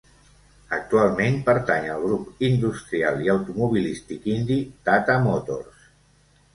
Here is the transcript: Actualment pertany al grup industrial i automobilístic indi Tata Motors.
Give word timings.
Actualment 0.77 1.37
pertany 1.49 1.85
al 1.97 2.01
grup 2.07 2.43
industrial 2.49 3.23
i 3.29 3.31
automobilístic 3.37 4.29
indi 4.37 4.61
Tata 4.91 5.23
Motors. 5.31 5.91